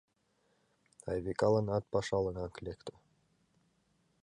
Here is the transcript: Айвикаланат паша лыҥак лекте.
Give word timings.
Айвикаланат 1.11 1.83
паша 1.91 2.17
лыҥак 2.23 2.53
лекте. 2.65 2.93